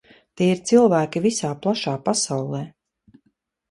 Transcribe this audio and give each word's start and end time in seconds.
Tie 0.39 0.47
ir 0.53 0.63
cilvēki 0.71 1.23
visā 1.27 1.53
plašā 1.67 1.97
pasaulē. 2.11 2.67